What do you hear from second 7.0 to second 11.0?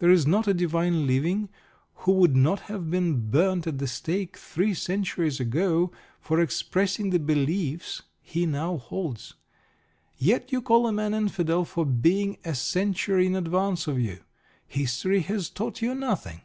the beliefs he now holds. Yet you call a